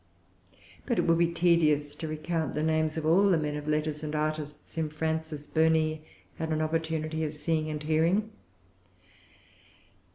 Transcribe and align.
But 0.87 0.97
it 0.97 1.03
would 1.03 1.19
be 1.19 1.27
tedious 1.31 1.93
to 1.93 2.07
recount 2.07 2.55
the 2.55 2.63
names 2.63 2.97
of 2.97 3.05
all 3.05 3.29
the 3.29 3.37
men 3.37 3.55
of 3.55 3.67
letters 3.67 4.03
and 4.03 4.15
artists 4.15 4.73
whom 4.73 4.89
Frances 4.89 5.45
Burney 5.45 6.01
had 6.39 6.49
an 6.51 6.59
opportunity 6.59 7.23
of 7.23 7.35
seeing 7.35 7.69
and 7.69 7.83
hearing. 7.83 8.31